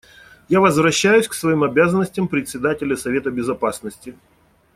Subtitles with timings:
[0.49, 4.15] Я возвращаюсь к своим обязанностям Председателя Совета Безопасности.